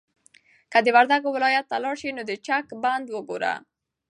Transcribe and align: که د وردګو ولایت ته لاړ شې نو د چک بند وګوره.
که 0.71 0.77
د 0.85 0.87
وردګو 0.95 1.29
ولایت 1.35 1.65
ته 1.71 1.77
لاړ 1.83 1.95
شې 2.01 2.09
نو 2.17 2.23
د 2.29 2.31
چک 2.45 2.65
بند 2.83 3.05
وګوره. 3.11 3.53